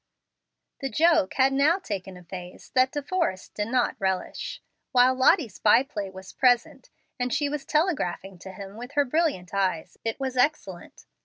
[0.79, 4.59] The joke had now taken a phase that De Forrest did not relish.
[4.93, 6.89] While Lottie's by play was present,
[7.19, 11.05] and she was telegraphing to him with her brilliant eyes, it was excellent.